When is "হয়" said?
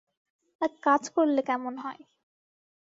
1.77-2.01